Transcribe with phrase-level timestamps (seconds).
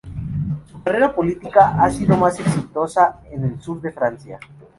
[0.71, 4.39] Su carrera política ha sido más exitosa en el sur de Francia.